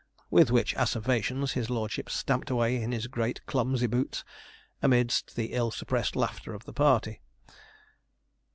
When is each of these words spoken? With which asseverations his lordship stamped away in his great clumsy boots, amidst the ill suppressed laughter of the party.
With 0.31 0.49
which 0.49 0.73
asseverations 0.77 1.51
his 1.51 1.69
lordship 1.69 2.09
stamped 2.09 2.49
away 2.49 2.81
in 2.81 2.91
his 2.91 3.05
great 3.05 3.45
clumsy 3.45 3.85
boots, 3.85 4.23
amidst 4.81 5.35
the 5.35 5.53
ill 5.53 5.69
suppressed 5.69 6.15
laughter 6.15 6.55
of 6.55 6.65
the 6.65 6.73
party. 6.73 7.21